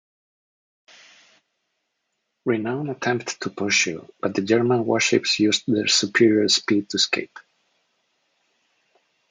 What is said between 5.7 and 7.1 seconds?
superior speed to